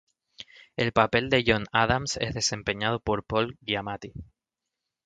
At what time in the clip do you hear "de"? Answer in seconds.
1.29-1.43